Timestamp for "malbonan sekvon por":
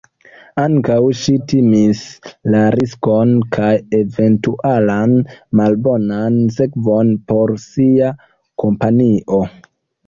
5.61-7.57